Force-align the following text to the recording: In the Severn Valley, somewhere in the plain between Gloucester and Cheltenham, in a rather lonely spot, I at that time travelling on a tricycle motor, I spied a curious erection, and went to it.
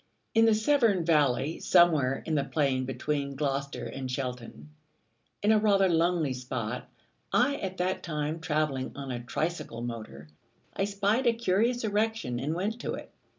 In 0.33 0.45
the 0.45 0.55
Severn 0.55 1.05
Valley, 1.05 1.59
somewhere 1.59 2.23
in 2.25 2.33
the 2.33 2.43
plain 2.43 2.85
between 2.85 3.35
Gloucester 3.35 3.85
and 3.85 4.09
Cheltenham, 4.09 4.71
in 5.43 5.51
a 5.51 5.59
rather 5.59 5.87
lonely 5.87 6.33
spot, 6.33 6.89
I 7.31 7.57
at 7.57 7.77
that 7.77 8.01
time 8.01 8.39
travelling 8.39 8.93
on 8.97 9.11
a 9.11 9.21
tricycle 9.23 9.81
motor, 9.83 10.27
I 10.75 10.85
spied 10.85 11.27
a 11.27 11.33
curious 11.33 11.83
erection, 11.83 12.39
and 12.39 12.55
went 12.55 12.79
to 12.81 12.95
it. 12.95 13.11